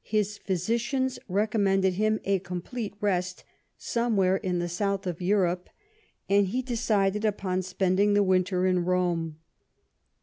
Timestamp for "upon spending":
7.26-8.14